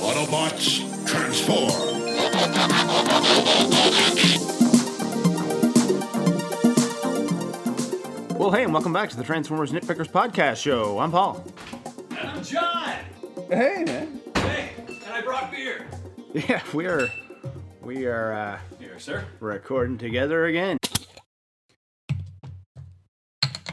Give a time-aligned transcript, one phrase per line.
[0.00, 1.98] Autobots, transform!
[8.38, 11.00] Well, hey, and welcome back to the Transformers Nitpickers podcast show.
[11.00, 11.44] I'm Paul.
[12.10, 12.94] And I'm John.
[13.50, 14.20] Hey, man.
[14.36, 15.86] Hey, and I brought beer.
[16.32, 17.08] Yeah, we are
[17.82, 19.24] we are uh, Here, sir.
[19.40, 20.78] recording together again.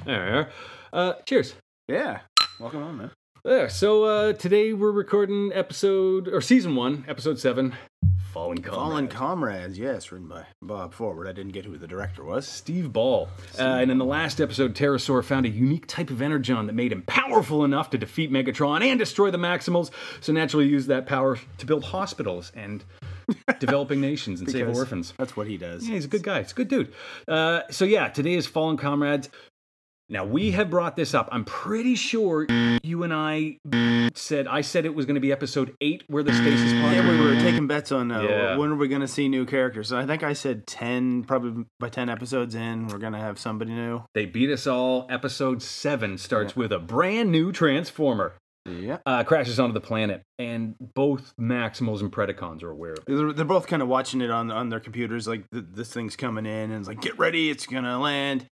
[0.06, 0.26] There.
[0.26, 0.50] We are.
[0.92, 1.54] Uh, cheers.
[1.88, 2.22] Yeah,
[2.60, 3.12] welcome on, man.
[3.46, 3.70] There.
[3.70, 7.76] So uh, today we're recording episode or season one, episode seven,
[8.34, 8.76] Fallen Comrades.
[8.76, 11.28] Fallen Comrades, yes, written by Bob Forward.
[11.28, 12.48] I didn't get who the director was.
[12.48, 13.30] Steve Ball.
[13.60, 16.92] Uh, and in the last episode, Terrorsaur found a unique type of energon that made
[16.92, 19.92] him powerful enough to defeat Megatron and destroy the Maximals.
[20.22, 22.84] So naturally, used that power to build hospitals and
[23.60, 25.14] developing nations and save orphans.
[25.20, 25.88] That's what he does.
[25.88, 26.42] Yeah, he's a good guy.
[26.42, 26.92] He's a good dude.
[27.28, 29.30] Uh, so yeah, today is Fallen Comrades.
[30.08, 31.28] Now we have brought this up.
[31.32, 32.46] I'm pretty sure
[32.84, 33.58] you and I
[34.14, 36.94] said I said it was going to be episode eight where the stasis pod.
[36.94, 38.56] Yeah, we were taking bets on uh, Yeah.
[38.58, 39.88] when are we going to see new characters.
[39.90, 43.40] So I think I said 10, probably by 10 episodes in, we're going to have
[43.40, 44.04] somebody new.
[44.14, 45.08] They beat us all.
[45.10, 48.34] Episode seven starts with a brand new Transformer
[48.68, 49.00] Yeah.
[49.08, 53.06] uh, crashes onto the planet, and both Maximals and Predacons are aware of it.
[53.08, 56.16] They're, they're both kind of watching it on on their computers, like th- this thing's
[56.16, 58.46] coming in, and it's like, get ready, it's gonna land,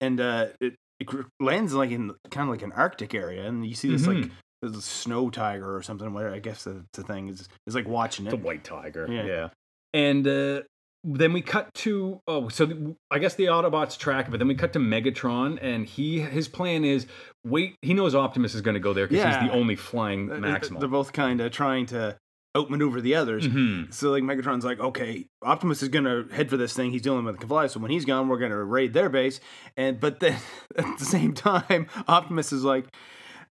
[0.00, 1.08] and uh, it, it
[1.40, 4.30] lands like in kind of like an Arctic area, and you see this like Mhm.
[4.62, 6.12] there's a snow tiger or something.
[6.12, 8.30] Where I guess the, the thing is is like watching it.
[8.30, 8.36] The.
[8.36, 9.06] White Tiger.
[9.10, 9.48] Yeah.
[9.92, 10.62] And uh,
[11.02, 12.78] then we cut to oh, so th-
[13.10, 16.84] I guess the Autobots track but then we cut to Megatron, and he his plan
[16.84, 17.06] is
[17.46, 17.76] wait.
[17.82, 19.40] He knows Optimus is going to go there because Yeah.
[19.42, 20.78] he's the only flying Uh, Maximal.
[20.80, 22.18] They're both kind of trying to
[22.56, 23.46] outmaneuver the others.
[23.46, 23.92] Mhm.
[23.94, 26.90] So like Megatron's like, okay, Optimus is gonna head for this thing.
[26.90, 29.40] He's dealing with the Fly, so when he's gone, we're gonna raid their base.
[29.76, 30.36] And but then
[30.76, 32.86] at the same time, Optimus is like,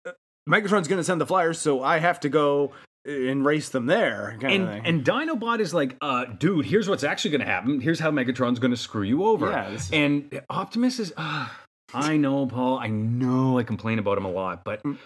[0.06, 0.12] uh,
[0.50, 2.72] Megatron's gonna send the flyers, so I have to go
[3.08, 4.36] and race them there.
[4.42, 4.86] Kind And of thing.
[4.86, 7.80] and Dinobot is like, uh, dude, here's what's actually going to happen.
[7.80, 9.52] Here's how Megatron's going to screw you over.
[9.52, 11.48] Yeah, is- And Optimus is, uh,
[11.94, 12.80] I know, Paul.
[12.80, 14.98] I know I complain about him a lot, but Mm.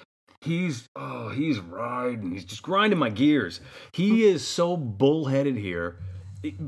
[0.42, 2.32] He's oh, he's riding.
[2.32, 3.60] He's just grinding my gears.
[3.92, 5.98] He is so bullheaded here.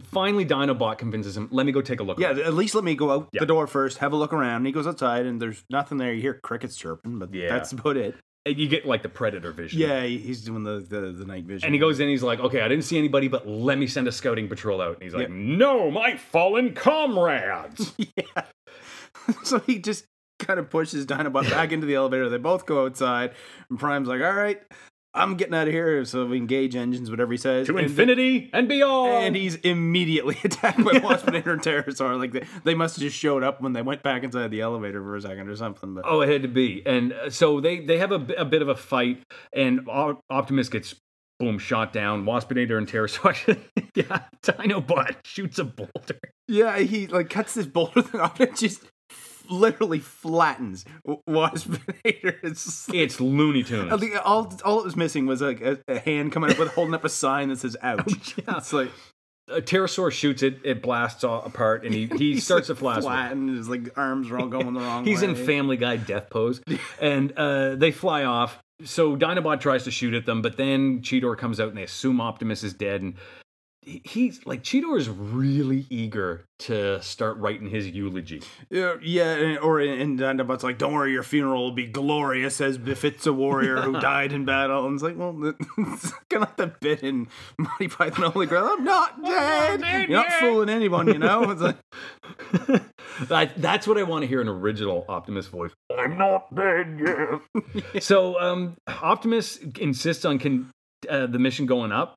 [0.03, 1.47] Finally, Dinobot convinces him.
[1.51, 2.19] Let me go take a look.
[2.19, 3.39] yeah, around." at least let me go out Yeah.
[3.39, 4.57] the door first, have a look around.
[4.57, 6.11] And he goes outside, and there's nothing there.
[6.13, 7.47] You hear crickets chirping, but Yeah.
[7.49, 8.15] that's about it.
[8.45, 9.79] And you get like the predator vision.
[9.79, 11.67] Yeah, he's doing the the, the night vision.
[11.67, 14.07] And he goes in, he's like, okay, I didn't see anybody, but let me send
[14.07, 14.95] a scouting patrol out.
[14.95, 15.35] And he's like, Yeah.
[15.37, 17.93] no, my fallen comrades.
[17.97, 18.43] yeah.
[19.43, 20.05] so he just
[20.45, 22.29] kind of pushes Dinobot back into the elevator.
[22.29, 23.33] They both go outside,
[23.69, 24.61] and Prime's like, "All right,
[25.13, 27.67] I'm getting out of here." So we engage engines, whatever he says.
[27.67, 29.25] to and, infinity and beyond.
[29.25, 32.19] And he's immediately attacked by Waspinator and Terrorsaur.
[32.19, 35.01] Like they, they must have just showed up when they went back inside the elevator
[35.01, 35.93] for a second or something.
[35.93, 36.83] But oh, it had to be.
[36.85, 39.23] And uh, so they they have a, a bit of a fight,
[39.53, 39.87] and
[40.29, 40.95] Optimus gets
[41.41, 42.23] boom shot down.
[42.23, 43.59] Waspinator and Terrorsaur.
[43.95, 46.19] yeah, Dinobot shoots a boulder.
[46.47, 48.83] yeah, he like cuts this boulder thing off and just
[49.51, 52.35] literally flattens Waspinator.
[52.43, 53.91] It's like- It's Looney Tunes.
[54.23, 57.03] All all it was missing was like a, a hand coming up with holding up
[57.05, 58.57] a sign that says "ouch." Yeah.
[58.57, 58.89] It's like
[59.49, 63.01] A Terrorsaur shoots it, it blasts all apart, and he, he starts to flash.
[63.03, 65.29] flat, and his like arms are all going the wrong He's way.
[65.29, 66.61] in Family Guy death pose,
[67.01, 68.59] and uh, they fly off.
[68.83, 72.19] So Dinobot tries to shoot at them, but then Cheetor comes out and they assume
[72.19, 73.01] Optimus is dead.
[73.01, 73.13] And
[73.83, 78.41] he's like Cheetor is really eager to start writing his eulogy.
[78.69, 82.77] Yeah, yeah, and, or and Dinobot's like, "Don't worry, your funeral will be glorious as
[82.77, 85.35] befits a warrior who died in battle." And it's like, well,
[85.77, 87.27] it's kind of like the bit in
[87.57, 88.65] Monty Python Holy Grail.
[88.65, 89.81] I'm not dead.
[89.81, 91.51] dead You're not fooling anyone, you know.
[91.51, 91.77] It's like,
[93.27, 95.71] That, that's what I want to hear an original Optimus voice.
[95.97, 98.03] I'm not dead yet.
[98.03, 100.69] so um, Optimus insists on can,
[101.09, 102.15] uh, the mission going up.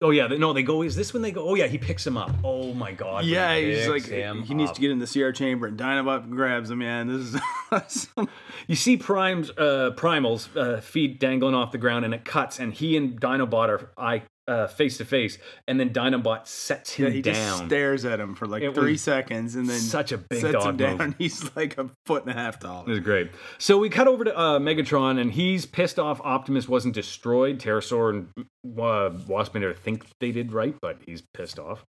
[0.00, 0.82] Oh yeah, no, they go.
[0.82, 1.48] Is this when they go?
[1.48, 2.30] Oh yeah, he picks him up.
[2.44, 3.24] Oh my god.
[3.24, 4.76] yeah, he he's like, he needs up.
[4.76, 6.78] to get in the CR chamber, and Dinobot grabs him.
[6.78, 7.40] Man, this is
[7.72, 8.28] awesome.
[8.68, 12.72] You see Prime's uh, Primal's uh, feet dangling off the ground, and it cuts, and
[12.72, 14.22] he and Dinobot are eye
[14.68, 17.66] face to face, and then Dinobot sets him Yeah, he just down.
[17.68, 20.66] stares at him for like It three seconds, and then Such a big sets dog
[20.70, 20.96] him down.
[20.98, 21.14] move.
[21.18, 22.82] He's like a foot and a half tall.
[22.84, 23.30] It was great.
[23.58, 27.58] So we cut over to uh, Megatron, and he's pissed off Optimus wasn't destroyed.
[27.58, 31.84] Terrorsaur and uh, Waspinator think they did right, but he's pissed off.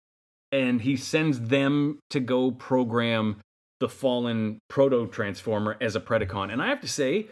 [0.50, 3.36] And he sends them to go program
[3.80, 6.52] the fallen Proto Transformer as a Predacon.
[6.52, 7.26] And I have to say,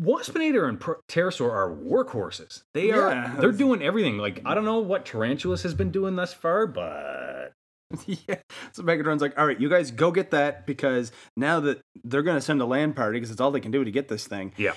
[0.00, 0.78] Waspinator and
[1.08, 2.62] Terrorsaur are workhorses.
[2.74, 3.10] They are.
[3.10, 3.36] Yeah.
[3.38, 4.18] They're doing everything.
[4.18, 7.52] Like I don't know what Tarantulas has been doing thus far, but
[8.06, 8.36] yeah.
[8.72, 12.36] So Megatron's like, all right, you guys go get that because now that they're going
[12.36, 14.52] to send a land party because it's all they can do to get this thing.
[14.56, 14.72] yeah.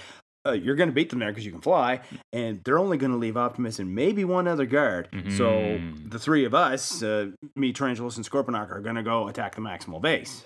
[0.48, 2.00] uh, you're going to beat them there because you can fly,
[2.34, 5.08] and they're only going to leave Optimus and maybe one other guard.
[5.38, 6.10] So Mhm.
[6.10, 9.62] the three of us, uh, me, Tarantulas, and Scorponok, are going to go attack the
[9.62, 10.44] Maximal base.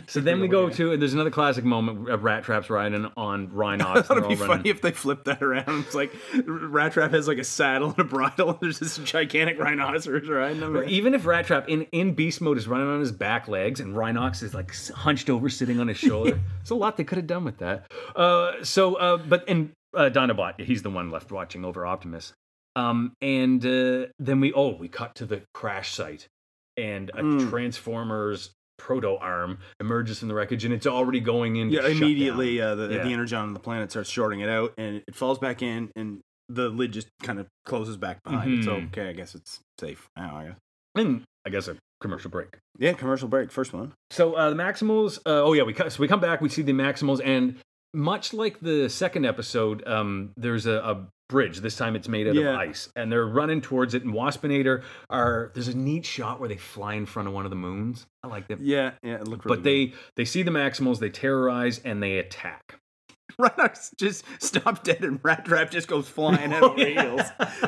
[0.08, 3.54] So then we go to, and there's another classic moment of Rattrap's riding on I
[3.54, 4.10] Rhinox.
[4.10, 5.84] it'd be running- funny if they flipped that around.
[5.86, 10.28] It's like Rattrap has like a saddle and a bridle, and there's this gigantic rhinoceros
[10.28, 10.84] riding them.
[10.88, 14.42] Even if Rattrap in, in beast mode is running on his back legs and Rhinox
[14.42, 17.44] is like hunched over sitting on his shoulder, there's a lot they could have done
[17.44, 17.90] with that.
[18.14, 22.32] Uh, so, uh, but and uh, Dinobot, he's the one left watching over Optimus.
[22.74, 26.28] Um, and uh, then we oh we cut to the crash site,
[26.76, 27.48] and a Mm.
[27.48, 31.70] Transformers proto arm emerges from the wreckage, and it's already going in.
[31.70, 33.02] Yeah, immediately uh, the, Yeah.
[33.04, 36.20] the energon on the planet starts shorting it out, and it falls back in, and
[36.48, 38.64] the lid just kind of closes back behind it.
[38.64, 38.86] So Mhm.
[38.88, 40.36] okay, I guess it's safe now.
[40.36, 40.56] I guess.
[40.94, 42.56] and I guess a commercial break.
[42.78, 43.92] Yeah, commercial break, first one.
[44.10, 45.18] So uh, the Maximals.
[45.26, 46.40] Uh, oh yeah, we cut, so we come back.
[46.40, 47.56] We see the Maximals, and
[47.94, 51.58] much like the second episode, um, there's a, a bridge.
[51.60, 52.50] This time it's made out Yeah.
[52.54, 54.04] of ice, and they're running towards it.
[54.04, 55.50] And Waspinator are.
[55.54, 58.06] There's a neat shot where they fly in front of one of the moons.
[58.22, 58.60] I like that.
[58.60, 59.44] Yeah, yeah, it looked.
[59.44, 62.62] Really But they they see the Maximals, they terrorize, and they attack.
[63.38, 63.50] good.
[63.52, 67.02] Rhinox just stopped dead, and Rattrap just goes flying out of Yeah.
[67.02, 67.22] heels.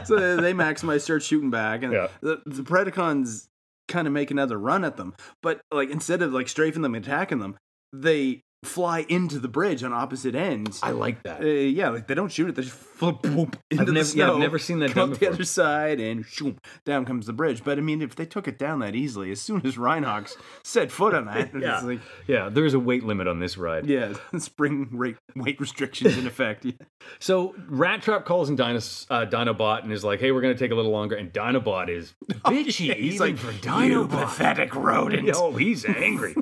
[0.07, 2.09] So they maximize, start shooting back, and Yeah.
[2.21, 3.49] the, the Predacons
[3.89, 5.15] kind of make another run at them.
[5.43, 7.57] But like instead of like strafing them, and attacking them,
[7.93, 10.81] they fly into the bridge on opposite ends.
[10.83, 11.41] I like that.
[11.41, 14.05] Uh, yeah, like they don't shoot it; they just flip boop, into I've the never,
[14.05, 14.27] snow.
[14.27, 17.27] yeah, I've never seen that come done up the other side and shoom, down comes
[17.27, 17.63] the bridge.
[17.63, 20.33] But I mean, if they took it down that easily, as soon as Rhinox
[20.65, 21.81] set foot on that, it's Yeah.
[21.81, 23.87] like, Yeah, there's a weight limit on this ride.
[23.87, 26.65] yeah, spring rate weight restrictions in effect.
[26.65, 26.73] Yeah.
[27.21, 30.75] So Rattrap calls in Dinos, uh, Dinobot and is like, "Hey, we're gonna take a
[30.75, 32.91] little longer." And Dinobot is bitchy.
[32.91, 33.59] Oh, He's like, for "You
[34.07, 34.11] Dinobot.
[34.11, 36.35] pathetic rodent." Oh, he's angry.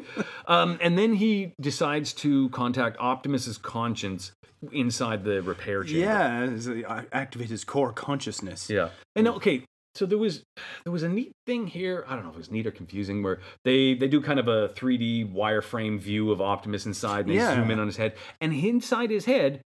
[0.46, 4.32] um, and then he decides to contact Optimus's conscience
[4.72, 6.00] inside the repair chamber.
[6.86, 8.68] Yeah, activate his core consciousness.
[8.70, 8.90] yeah.
[9.14, 9.64] And okay,
[9.94, 10.42] so there was
[10.84, 12.04] there was a neat thing here.
[12.08, 14.48] I don't know if it was neat or confusing, where they they do kind of
[14.48, 17.54] a 3D wireframe view of Optimus inside, and they Yeah.
[17.54, 19.60] zoom in on his head, and inside his head,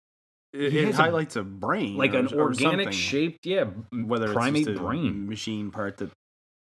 [0.55, 4.33] It, He it has a- highlights a, brain, like or- an organic shaped, yeah, whether
[4.33, 5.29] primate it's just a brain.
[5.29, 6.11] machine part that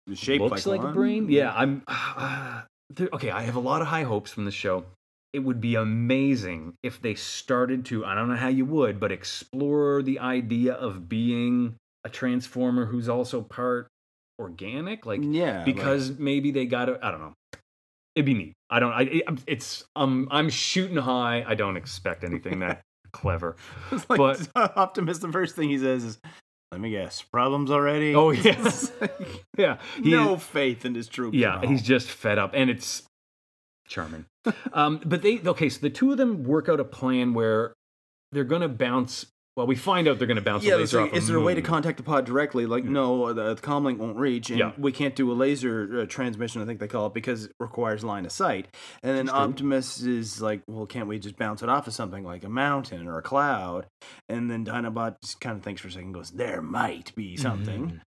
[0.06, 0.90] is shaped looks like, one.
[0.90, 1.30] a brain.
[1.30, 1.82] Yeah, I'm.
[1.88, 4.84] Uh, there, okay, I have a lot of high hopes from the show.
[5.32, 8.04] It would be amazing if they started to.
[8.04, 13.08] I don't know how you would, but explore the idea of being a transformer who's
[13.08, 13.86] also part
[14.40, 16.98] organic, like yeah, like- because maybe they got to.
[17.02, 17.34] I don't know.
[18.16, 18.54] It'd be neat.
[18.70, 18.92] I don't.
[18.92, 19.02] I.
[19.02, 19.84] it- It's.
[19.94, 20.26] Um.
[20.30, 21.44] I'm shooting high.
[21.46, 22.80] I don't expect anything that
[23.12, 23.56] clever.
[24.08, 26.18] Like But- Optimus, the first thing he says is,
[26.72, 28.90] "Let me guess, problems already." Oh yes.
[29.56, 29.78] yeah.
[30.02, 31.36] He- no faith in his troops.
[31.36, 33.02] Yeah, he's just fed up, and it's
[33.90, 34.24] charming.
[34.72, 37.74] um, but they okay, so the two of them work out a plan where
[38.32, 39.26] they're gonna bounce.
[39.56, 40.76] Well, we find out they're gonna bounce yeah.
[40.76, 42.64] a laser like, off is there a way to contact the pod directly?
[42.64, 44.72] Like, no, the, the comlink won't reach, and Yeah.
[44.78, 46.62] we can't do a laser uh, transmission.
[46.62, 48.68] I think they call it because it requires line of sight.
[49.02, 52.44] And then Optimus is like, well, can't we just bounce it off of something like
[52.44, 53.86] a mountain or a cloud?
[54.28, 57.36] And then Dinobot just kind of thinks for a second, and goes, there might be
[57.36, 57.86] something.
[57.88, 58.00] Mhm.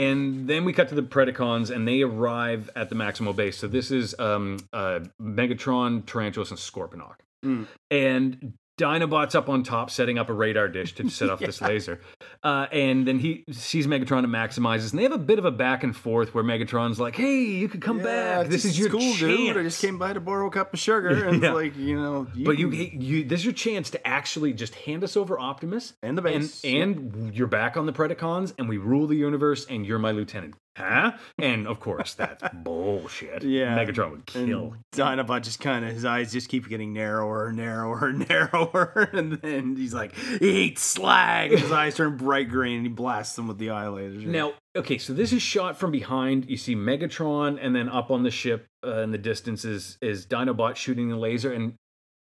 [0.00, 3.58] And then we cut to the Predacons, and they arrive at the Maximal base.
[3.58, 7.16] So this is um, uh, Megatron, Tarantulas, and Scorponok.
[7.44, 7.66] Mm.
[7.90, 12.00] And Dinobot's up on top, setting up a radar dish to set off this laser.
[12.42, 15.50] Uh, and then he sees Megatron and maximizes, and they have a bit of a
[15.50, 18.04] back and forth where Megatron's like, "Hey, you could come Yeah,
[18.42, 18.46] back.
[18.48, 19.56] This is your cool, chance." dude.
[19.56, 21.50] I just came by to borrow a cup of sugar, and Yeah.
[21.50, 24.52] it's like, you know, you But you, can- you, this is your chance to actually
[24.54, 28.54] just hand us over Optimus, and the and base, and you're back on the Predacons,
[28.58, 31.12] and we rule the universe, and you're my lieutenant, huh?
[31.38, 33.42] And of course, that's bullshit.
[33.42, 33.76] Yeah.
[33.76, 34.76] Megatron would And kill.
[34.94, 39.32] Dinobot just kind of his eyes just keep getting narrower, and narrower, and narrower, and
[39.34, 43.48] then he's like, "Eat slag!" And his eyes turn bright green, and he blasts them
[43.48, 44.24] with the eye lasers.
[44.26, 46.48] Now, okay, so this is shot from behind.
[46.48, 50.26] You see Megatron, and then up on the ship uh, in the distance is is
[50.26, 51.74] Dinobot shooting the laser, and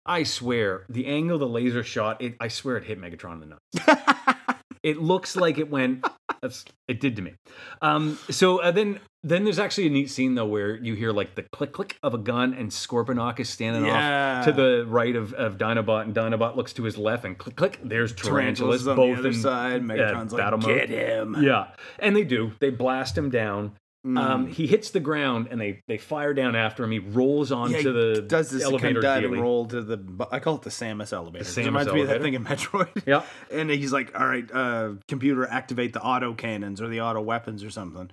[0.09, 3.47] I swear the angle the laser shot, it, I swear it hit Megatron in the
[3.47, 4.54] nuts.
[4.83, 6.04] it looks like it went.
[6.42, 7.35] That's it did to me.
[7.83, 11.35] Um, so uh, then then there's actually a neat scene though where you hear like
[11.35, 15.16] the click click of a gun, and Scorponok is standing yeah, off to the right
[15.16, 17.80] of, of Dinobot, and Dinobot looks to his left, and click click.
[17.83, 19.83] There's tarantulas tarantulas, on both the other in side.
[19.83, 20.88] Megatron's like, battle mode.
[20.88, 21.68] "Get him!" yeah,
[21.99, 22.52] and they do.
[22.61, 23.73] They blast him down.
[24.07, 24.19] Mm.
[24.19, 26.93] Um, he hits the ground, and they they fire down after him.
[26.93, 30.26] He rolls onto Yeah, he the does this kind elevator of diving roll to the.
[30.31, 31.45] I call it the Samus elevator.
[31.45, 33.02] The it reminds Samus me of that thing in Metroid.
[33.07, 37.21] Yeah, And he's like, "All right, uh, computer, activate the auto cannons or the auto
[37.21, 38.11] weapons or something."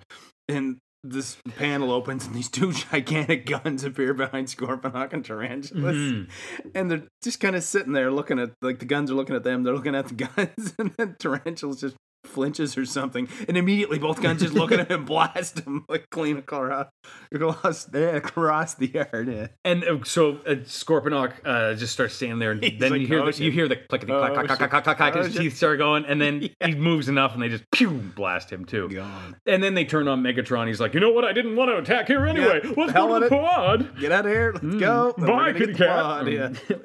[0.48, 5.96] And this panel opens and these two gigantic guns appear behind Scorponok and Tarantulas.
[5.96, 6.68] Mm-hmm.
[6.74, 9.44] And they're just kind of sitting there looking at, like, the guns are looking at
[9.44, 13.28] them, they're looking at the guns, and then Tarantulas just flinches or something.
[13.48, 16.88] And immediately both guns just look at him and blast him, like, clean across,
[17.32, 19.28] across, across the yard.
[19.28, 19.46] Yeah.
[19.64, 23.06] And uh, so uh, Scorponok uh, just starts standing there, and He's then like, you
[23.06, 25.16] hear "Oh, the, shit." you hear the clickety clack Oh, clack clack clack clack clack.
[25.16, 25.42] Oh, His shit.
[25.42, 26.66] teeth start going, and then Yeah.
[26.68, 28.88] he moves enough, and they just pew blast him too.
[28.88, 29.36] Gone.
[29.46, 30.66] And then they turn on Megatron.
[30.68, 31.24] He's like, you know what?
[31.24, 32.60] I didn't want to attack here anyway.
[32.64, 34.00] Yeah, Let's hell go to the it." pod.
[34.00, 34.52] Get out of here.
[34.52, 34.80] Let's Mm.
[34.80, 35.14] go.
[35.18, 35.88] Bye, kitty cat.
[35.88, 36.52] pod, Yeah.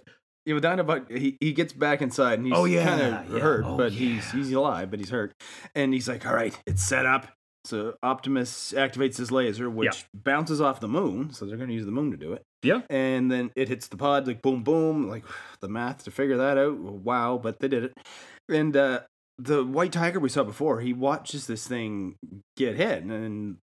[0.46, 3.40] Yeah, with Dinobot, he, he gets back inside and he's Oh, yeah, kind of yeah.
[3.42, 4.00] hurt, Oh, but yeah.
[4.00, 5.34] he's he's alive, but he's hurt.
[5.76, 7.28] And he's like, "All right, it's set up."
[7.64, 11.32] So Optimus activates his laser, which bounces off the moon.
[11.32, 12.42] So they're going to use the moon to do it.
[12.64, 12.82] Yeah.
[12.90, 15.08] And then it hits the pod, like boom, boom.
[15.08, 15.26] Like
[15.60, 16.80] the math to figure that out.
[16.80, 17.94] Wow, but they did it.
[18.50, 19.02] And uh,
[19.38, 22.16] the white tiger we saw before, he watches this thing
[22.58, 23.58] get hit, and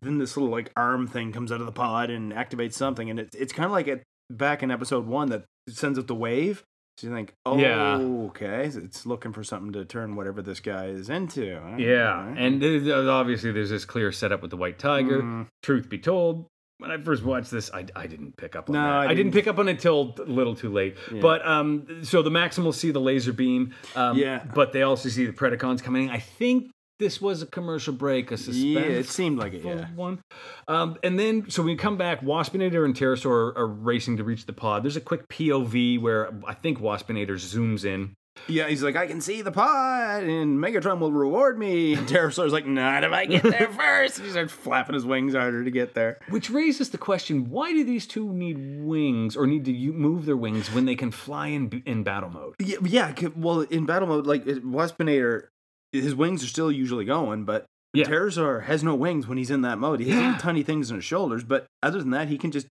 [0.00, 3.18] then this little like arm thing comes out of the pod and activates something, and
[3.18, 4.04] it's it's kind of like it
[4.36, 6.64] back in episode one that sends out the wave.
[6.98, 7.96] So you think, oh, Yeah.
[8.28, 11.56] okay, it's looking for something to turn whatever this guy is into.
[11.58, 12.36] Right, Yeah, right.
[12.38, 15.22] and obviously there's this clear setup with the White Tiger.
[15.22, 15.46] Mm.
[15.62, 16.46] Truth be told,
[16.78, 18.86] when I first watched this, I, I didn't pick up on No, that.
[18.90, 19.16] I I, didn't.
[19.30, 19.32] didn't.
[19.34, 20.96] pick up on it till a little too late.
[21.10, 21.22] Yeah.
[21.22, 23.72] But um, so the Maximals see the laser beam.
[23.96, 24.44] Um, Yeah.
[24.54, 26.10] But they also see the Predacons coming.
[26.10, 26.70] I think
[27.02, 28.56] this was a commercial break, a suspense.
[28.58, 29.64] yeah, it seemed like it.
[29.64, 30.22] Yeah, One,
[30.68, 32.20] um, and then so we come back.
[32.22, 34.84] Waspinator and Terrorsaur are, are racing to reach the pod.
[34.84, 38.14] There's a quick POV where I think Waspinator zooms in.
[38.48, 38.66] yeah.
[38.68, 41.94] He's like, I can see the pod, and Megatron will reward me.
[41.94, 44.20] And Terrorsaur's like, Not if I get there first.
[44.20, 46.18] He starts flapping his wings harder to get there.
[46.30, 50.36] Which raises the question: Why do these two need wings, or need to move their
[50.36, 52.54] wings when they can fly in in battle mode?
[52.58, 53.12] Yeah, yeah.
[53.36, 55.48] Well, in battle mode, like Waspinator,
[55.92, 58.04] his wings are still usually going, but Yeah.
[58.06, 60.00] Terrorsaur has no wings when he's in that mode.
[60.00, 60.38] He has Yeah.
[60.38, 62.66] tiny things on his shoulders, but other than that, he can just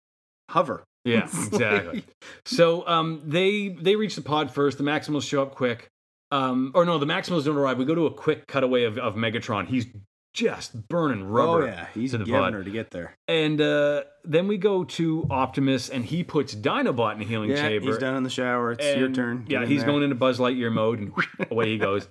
[0.49, 0.83] hover.
[1.05, 2.03] Yeah, exactly.
[2.45, 4.77] So um, they they reach the pod first.
[4.77, 5.87] The Maximals show up quick.
[6.31, 7.77] Um, or no, the Maximals don't arrive.
[7.77, 9.67] We go to a quick cutaway of, of Megatron.
[9.67, 9.87] He's
[10.33, 11.63] just burning rubber.
[11.63, 12.53] oh yeah, he's to the giving pod.
[12.53, 13.15] her to get there.
[13.27, 17.67] And uh, then we go to Optimus, and he puts Dinobot in a healing Yeah,
[17.67, 17.87] chamber.
[17.87, 18.73] he's done in the shower.
[18.73, 19.45] It's your turn.
[19.45, 19.89] Get Yeah, he's there.
[19.89, 21.11] going into Buzz Lightyear mode, and
[21.51, 22.07] away he goes.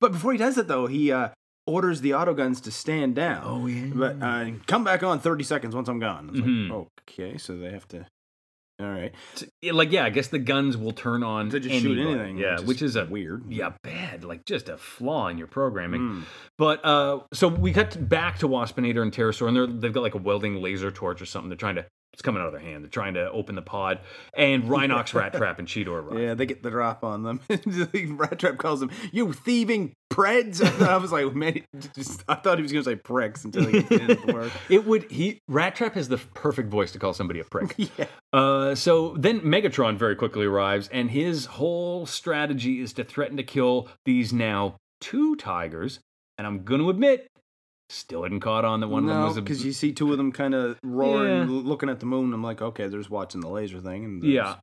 [0.00, 1.28] But before he does it, though, he uh,
[1.66, 3.42] orders the auto guns to stand down.
[3.44, 3.90] Oh, yeah.
[3.94, 6.30] But uh, come back on 30 seconds once I'm gone.
[6.32, 6.70] It's Mhm.
[6.70, 8.06] like, okay, so they have to.
[8.80, 9.12] All right.
[9.60, 11.50] Yeah, like yeah, I guess the guns will turn on.
[11.50, 12.38] To just shoot anything.
[12.38, 13.44] Yeah, which is a weird.
[13.52, 16.00] yeah bad, like just a flaw in your programming.
[16.00, 16.22] Mm.
[16.56, 20.14] But uh, so we cut back to Waspinator and Terrorsaur, and they're, they've got like
[20.14, 21.50] a welding laser torch or something.
[21.50, 21.84] They're trying to.
[22.12, 22.84] It's coming out of their hand.
[22.84, 24.00] They're trying to open the pod,
[24.34, 26.18] and Rhinox, Rattrap, and Cheetor arrive.
[26.18, 27.40] Yeah, they get the drop on them.
[27.48, 31.62] Rattrap calls them, "You thieving preds." I was like, man,
[31.94, 34.52] just, I thought he was going to say pricks until he did the word.
[34.68, 37.74] It would he Rattrap has the perfect voice to call somebody a prick.
[37.76, 38.06] Yeah.
[38.32, 43.42] Uh, so then Megatron very quickly arrives, and his whole strategy is to threaten to
[43.42, 46.00] kill these now two tigers.
[46.38, 47.26] And I'm going to admit,
[47.90, 50.10] still hadn't caught on that one of them no, was a because you see two
[50.12, 51.44] of them kind of roaring, Yeah.
[51.48, 52.32] looking at the moon.
[52.32, 54.04] I'm like, okay, they're just watching the laser thing.
[54.04, 54.56] And Yeah.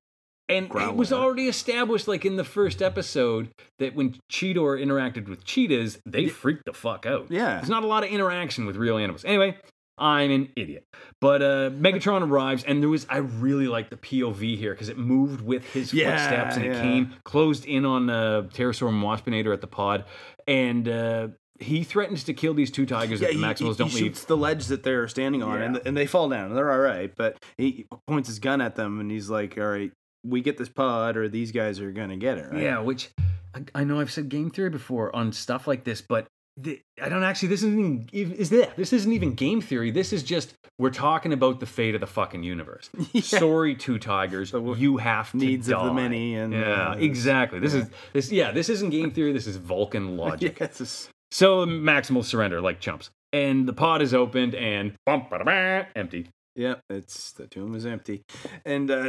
[0.50, 5.44] And it was already established, like in the first episode, that when Cheetor interacted with
[5.44, 7.28] cheetahs, they freaked the fuck out.
[7.30, 7.56] Yeah.
[7.58, 9.26] There's not a lot of interaction with real animals.
[9.26, 9.58] Anyway,
[9.98, 10.86] I'm an idiot.
[11.20, 14.98] But uh, Megatron arrives, and there was, I really like the POV here because it
[14.98, 19.52] moved with his Yeah, footsteps and it came, closed in on uh, Terrorsaur and Waspinator
[19.52, 20.06] at the pod.
[20.48, 21.28] And uh,
[21.60, 24.04] he threatens to kill these two tigers Yeah, if the Maximals he, don't he leave.
[24.06, 25.82] shoots the ledge that they're standing on, and, Yeah.
[25.86, 26.54] and they fall down.
[26.54, 29.92] They're all right, but he points his gun at them, and he's like, "All right,
[30.24, 32.64] we get this pod, or these guys are gonna get it." Right?
[32.64, 33.10] Yeah, which
[33.56, 36.28] I, I know I've said game theory before on stuff like this, but
[36.60, 37.50] the, I don't actually.
[37.50, 39.92] This isn't even is that this isn't even game theory.
[39.92, 42.90] This is just we're talking about the fate of the fucking universe.
[43.14, 43.22] Yeah.
[43.22, 45.94] Sorry, two tigers, The you have to needs of the die.
[45.94, 47.60] many and, yeah, uh, exactly.
[47.60, 47.80] This yeah.
[47.82, 48.52] is this yeah.
[48.52, 49.34] This isn't game theory.
[49.34, 50.58] This is Vulcan logic.
[50.60, 55.28] Yeah, it's just- So maximal surrender like chumps, and the pod is opened and bum,
[55.30, 56.30] ba, da, empty.
[56.56, 58.24] yeah, it's the tomb is empty,
[58.66, 59.04] and uh,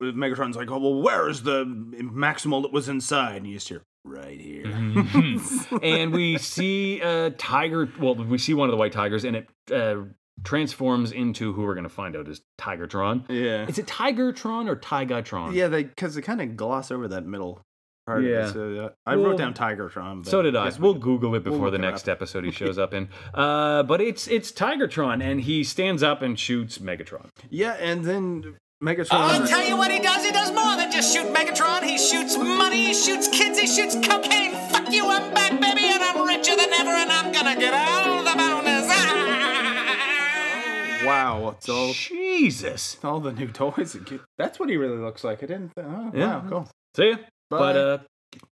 [0.00, 4.40] Megatron's like, "Oh well, where's the maximal that was inside?" And you just hear, "Right
[4.40, 5.78] here." Mhm.
[5.82, 7.88] and we see a tiger.
[8.00, 9.96] Well, we see one of the white tigers, and it uh,
[10.44, 13.24] transforms into who we're going to find out is Tigertron.
[13.28, 15.52] yeah, Is it Tigertron or Tigatron?
[15.54, 17.60] yeah, they because they kind of gloss over that middle
[18.06, 18.22] part.
[18.24, 18.30] Yeah.
[18.44, 20.22] of it, so, uh, I Well, wrote down Tigertron.
[20.24, 20.64] But So did I.
[20.66, 22.12] guess we We'll can- Google it before look the next up.
[22.16, 23.08] episode he shows up in.
[23.34, 27.28] Uh, but it's it's Tigertron, and he stands up and shoots Megatron.
[27.50, 29.08] Yeah, and then Megatron.
[29.12, 30.24] I'll tell you what he does.
[30.24, 31.82] He does more than just shoot Megatron.
[31.82, 34.52] He shoots money, he shoots kids, he shoots cocaine.
[34.70, 38.22] Fuck you, I'm back, baby, and I'm richer than ever, and I'm gonna get all
[38.22, 38.86] the bonus.
[38.88, 39.22] Ah!
[41.38, 42.96] Oh, it's all Jesus.
[43.04, 43.96] all the new toys.
[44.38, 45.42] That's what he really looks like.
[45.42, 45.72] I didn't.
[45.76, 46.38] Oh, Yeah.
[46.38, 46.68] Wow, cool.
[46.96, 47.16] See ya.
[47.50, 47.58] Bye.
[47.58, 47.98] But uh,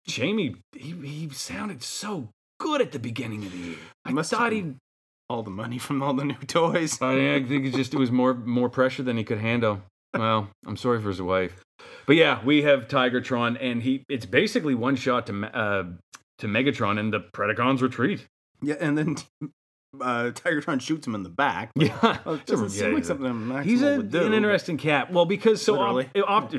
[0.08, 3.78] Jamie, he, he sounded so good at the beginning of the year.
[4.06, 4.76] I Must thought he.
[5.30, 7.02] All the money from all the new toys.
[7.02, 9.82] I think it just it was more more pressure than he could handle.
[10.14, 11.64] Well, I'm sorry for his wife,
[12.06, 15.84] but yeah, we have Tigertron, and he it's basically one shot to uh,
[16.40, 18.28] to Megatron, and the Predacons retreat.
[18.62, 19.16] Yeah, and then
[20.02, 21.72] uh, Tigertron shoots him in the back.
[21.80, 24.24] Yeah, Well, it doesn't Yeah, seem like something an He's a, would do.
[24.26, 25.12] an interesting cat.
[25.12, 26.06] Well, because so op-.
[26.28, 26.56] Opt-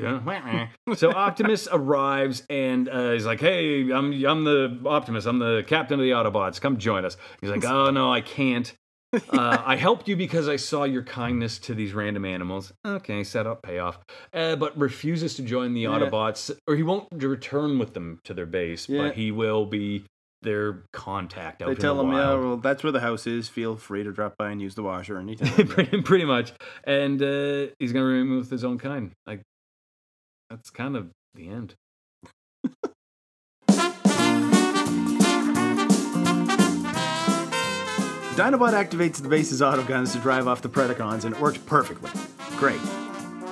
[0.99, 5.25] so Optimus arrives and uh, he's like, "Hey, I'm I'm the Optimus.
[5.25, 6.59] I'm the captain of the Autobots.
[6.61, 8.73] Come join us." He's like, "Oh no, I can't.
[9.13, 9.19] Uh,
[9.65, 12.73] I helped you because I saw your kindness to these random animals.
[12.85, 13.97] Okay, set up, payoff.
[14.33, 15.89] Uh, but refuses to join the Yeah.
[15.89, 18.89] Autobots, or he won't return with them to their base.
[18.89, 19.03] Yeah.
[19.03, 20.03] But he will be
[20.45, 23.49] their contact out They tell the him, yeah, well, that's where the house is.
[23.49, 25.67] Feel free to drop by and use the washer anytime.
[25.67, 26.53] pretty, pretty much.
[26.85, 29.11] And uh, he's going to remove his own kind.
[29.27, 29.41] Like,
[30.49, 31.75] that's kind of the end.
[38.35, 42.11] Dinobot activates the base's autoguns to drive off the Predacons, and it works perfectly.
[42.57, 42.81] Great.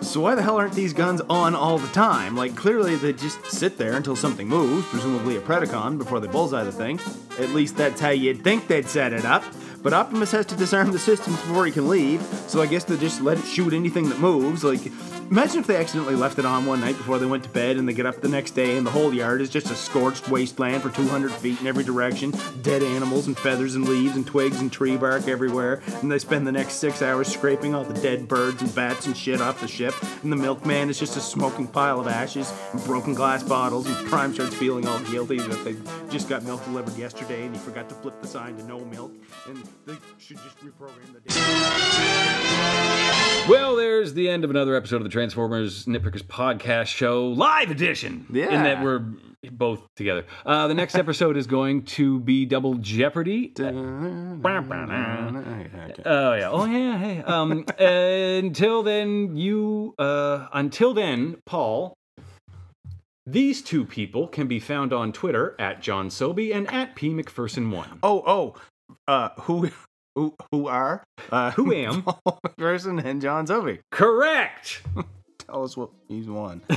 [0.03, 2.36] So why the hell aren't these guns on all the time?
[2.36, 6.63] Like, clearly they just sit there until something moves, presumably a Predacon, before they bullseye
[6.63, 7.00] the thing.
[7.40, 9.44] At least that's how you'd think they'd set it up.
[9.84, 12.96] But Optimus has to disarm the systems before he can leave, so I guess they
[12.96, 14.63] just let it shoot anything that moves.
[14.63, 14.86] Like,
[15.30, 17.86] imagine if they accidentally left it on one night before they went to bed and
[17.86, 20.82] they get up the next day and the whole yard is just a scorched wasteland
[20.82, 24.72] for 200 feet in every direction, dead animals and feathers and leaves and twigs and
[24.72, 28.62] tree bark everywhere, and they spend the next six hours scraping all the dead birds
[28.62, 32.00] and bats and shit off the ship, and the milkman is just a smoking pile
[32.00, 35.75] of ashes and broken glass bottles, and Prime starts feeling all guilty that they
[36.10, 39.12] just got milk delivered yesterday and he forgot to flip the sign to no milk,
[39.48, 41.39] and they should just reprogram the day.
[43.50, 48.25] Well, there's the end of another episode of the Transformers Nitpickers podcast show, live edition.
[48.32, 48.53] Yeah.
[48.56, 49.06] In that we're
[49.51, 50.25] both together.
[50.46, 53.53] Uh, the next episode is going to be Double Jeopardy.
[56.06, 56.50] Oh yeah.
[56.50, 56.97] Oh yeah.
[56.97, 57.21] Hey.
[57.24, 57.65] Um.
[57.80, 59.93] until then, you.
[59.97, 60.47] Uh.
[60.54, 61.97] Until then, Paul.
[63.25, 67.71] These two people can be found on Twitter at John Sobey and at P McPherson
[67.71, 67.99] one.
[68.03, 68.55] Oh, oh,
[69.07, 69.69] uh, who,
[70.15, 71.03] who, who are?
[71.31, 72.03] Uh, Who am?
[72.03, 73.79] Paul McPherson and John Zoe.
[73.91, 74.81] Correct.
[75.39, 76.62] Tell us what he's won.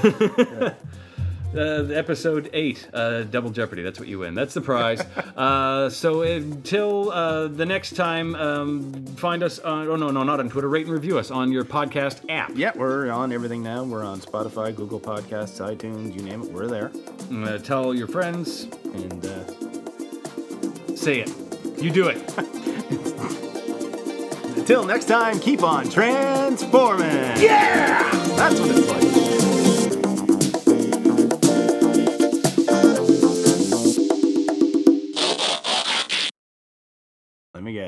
[1.54, 3.82] Uh, episode eight, uh, Double Jeopardy.
[3.82, 4.35] That's what you win.
[4.35, 5.00] That's the prize.
[5.37, 10.38] uh, so until uh, the next time, um, find us on, oh no, no, not
[10.38, 10.68] on Twitter.
[10.68, 12.50] Rate and review us on your podcast app.
[12.54, 13.85] yeah, we're on everything now.
[13.85, 16.52] We're on Spotify, Google Podcasts, iTunes, you name it.
[16.52, 16.90] We're there.
[17.32, 18.64] Uh, tell your friends.
[18.92, 21.32] And uh, Say it.
[21.80, 22.16] You do it.
[24.59, 27.06] until next time, keep on transforming.
[27.38, 28.86] Yeah, that's what it's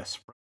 [0.09, 0.38] guess.